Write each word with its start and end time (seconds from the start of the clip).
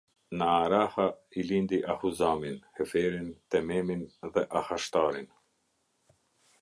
Naaraha 0.41 1.03
i 1.41 1.43
lindi 1.49 1.79
Ahuzamin, 1.93 2.57
Heferin, 2.79 3.29
Tememin 3.49 4.01
dhe 4.35 4.47
Ahashtarin. 4.63 5.33